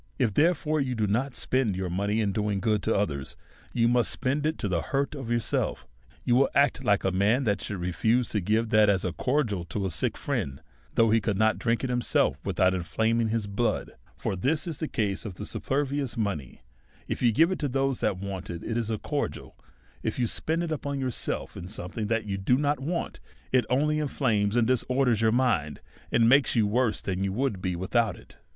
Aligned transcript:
If, 0.17 0.33
therefore, 0.33 0.81
you 0.81 0.95
do 0.95 1.05
not 1.05 1.35
spend 1.35 1.75
your 1.75 1.91
money 1.91 2.21
in 2.21 2.31
doing 2.31 2.59
good 2.59 2.81
to 2.81 2.95
others, 2.95 3.35
you 3.71 3.87
must 3.87 4.09
spend 4.09 4.47
it 4.47 4.57
to 4.57 4.67
the 4.67 4.81
hurt 4.81 5.13
of 5.13 5.29
yourself 5.29 5.85
You 6.23 6.33
will 6.33 6.49
act 6.55 6.83
like 6.83 7.03
a 7.03 7.11
man 7.11 7.43
that 7.43 7.61
* 7.61 7.61
should 7.61 7.79
refuse 7.79 8.29
to 8.29 8.41
give 8.41 8.69
that 8.69 8.89
as 8.89 9.05
a 9.05 9.13
cordial 9.13 9.63
to 9.65 9.85
a 9.85 9.91
sick 9.91 10.17
friend, 10.17 10.59
which 10.95 11.13
he 11.13 11.21
could 11.21 11.37
not 11.37 11.59
drink 11.59 11.83
himself 11.83 12.37
without 12.43 12.73
inflaming 12.73 13.27
DEVOUT 13.27 13.45
AND 13.49 13.59
HOLY 13.59 13.67
LIFE. 13.69 13.77
59 13.77 13.77
his 13.77 13.85
blood. 13.93 13.97
For 14.17 14.35
this 14.35 14.65
is 14.65 14.77
the 14.79 14.87
case 14.87 15.23
with 15.23 15.47
superfluous 15.47 16.17
mo 16.17 16.33
ney; 16.33 16.61
if 17.07 17.21
you 17.21 17.31
give 17.31 17.51
it 17.51 17.59
to 17.59 17.67
those 17.67 17.99
that 17.99 18.17
want 18.17 18.47
it^ 18.49 18.63
it 18.67 18.79
is 18.79 18.89
a 18.89 18.97
cor 18.97 19.29
dial; 19.29 19.55
if 20.01 20.17
you 20.17 20.25
spend 20.25 20.63
it 20.63 20.71
upon 20.71 20.99
yourself 20.99 21.55
in 21.55 21.67
something 21.67 22.07
that 22.07 22.25
you 22.25 22.39
do 22.39 22.57
not 22.57 22.79
want, 22.79 23.19
it 23.51 23.65
only 23.69 23.99
inflames 23.99 24.55
and 24.55 24.65
disorders 24.65 25.21
your 25.21 25.31
mind, 25.31 25.79
and 26.11 26.27
makes 26.27 26.55
you 26.55 26.65
worse 26.65 27.01
than 27.01 27.23
you 27.23 27.31
would 27.31 27.61
be 27.61 27.75
with 27.75 27.95
out 27.95 28.15
it. 28.15 28.37